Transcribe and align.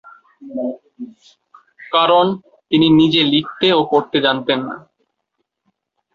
কারণ, 1.91 2.25
তিনি 2.71 2.87
নিজে 2.99 3.21
লিখতে 3.33 3.67
ও 3.73 3.89
পড়তে 3.91 4.17
জানতেন 4.25 4.59
না। 4.67 4.75